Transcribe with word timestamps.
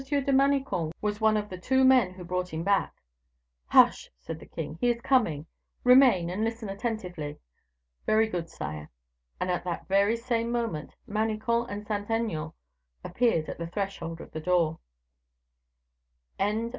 de 0.01 0.31
Manicamp 0.33 0.93
was 0.99 1.21
one 1.21 1.37
of 1.37 1.47
the 1.47 1.59
two 1.59 1.83
men 1.85 2.11
who 2.15 2.23
brought 2.23 2.51
him 2.51 2.63
back" 2.63 3.03
"Hush!" 3.67 4.09
said 4.17 4.39
the 4.39 4.47
king, 4.47 4.79
"he 4.81 4.89
is 4.89 4.99
coming; 4.99 5.45
remain, 5.83 6.27
and 6.31 6.43
listen 6.43 6.69
attentively." 6.69 7.37
"Very 8.07 8.27
good, 8.27 8.49
sire." 8.49 8.89
And, 9.39 9.51
at 9.51 9.63
the 9.63 9.81
very 9.87 10.17
same 10.17 10.51
moment, 10.51 10.95
Manicamp 11.07 11.67
and 11.69 11.85
Saint 11.85 12.09
Aignan 12.09 12.51
appeared 13.03 13.47
at 13.47 13.59
the 13.59 13.67
threshold 13.67 14.21
of 14.21 14.31
the 14.31 14.39
door. 14.39 14.79
Chapter 16.39 16.49
XVII. 16.49 16.69